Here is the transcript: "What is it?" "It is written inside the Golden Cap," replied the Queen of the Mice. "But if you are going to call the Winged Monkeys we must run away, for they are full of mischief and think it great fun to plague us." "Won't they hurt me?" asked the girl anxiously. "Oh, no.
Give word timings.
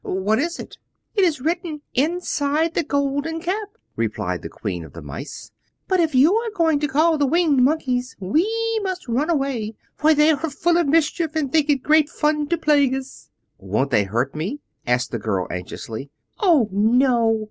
"What 0.03 0.39
is 0.39 0.57
it?" 0.57 0.79
"It 1.13 1.23
is 1.23 1.41
written 1.41 1.81
inside 1.93 2.73
the 2.73 2.81
Golden 2.81 3.39
Cap," 3.39 3.77
replied 3.95 4.41
the 4.41 4.49
Queen 4.49 4.83
of 4.83 4.93
the 4.93 5.01
Mice. 5.03 5.51
"But 5.87 5.99
if 5.99 6.15
you 6.15 6.33
are 6.33 6.49
going 6.55 6.79
to 6.79 6.87
call 6.87 7.19
the 7.19 7.27
Winged 7.27 7.61
Monkeys 7.61 8.15
we 8.19 8.49
must 8.81 9.07
run 9.07 9.29
away, 9.29 9.75
for 9.95 10.15
they 10.15 10.31
are 10.31 10.49
full 10.49 10.77
of 10.77 10.87
mischief 10.87 11.35
and 11.35 11.51
think 11.51 11.69
it 11.69 11.83
great 11.83 12.09
fun 12.09 12.47
to 12.47 12.57
plague 12.57 12.95
us." 12.95 13.29
"Won't 13.59 13.91
they 13.91 14.05
hurt 14.05 14.33
me?" 14.35 14.59
asked 14.87 15.11
the 15.11 15.19
girl 15.19 15.45
anxiously. 15.51 16.09
"Oh, 16.39 16.67
no. 16.71 17.39